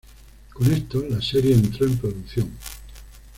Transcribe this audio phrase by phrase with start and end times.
[0.53, 2.49] Con esto, la serie entró en producción.